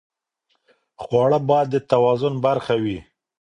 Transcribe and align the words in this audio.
خواړه 1.01 1.39
باید 1.49 1.67
د 1.71 1.75
توازن 1.91 2.33
برخه 2.45 2.75
وي. 2.83 2.97